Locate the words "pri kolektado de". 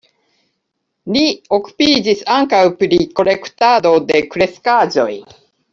2.81-4.23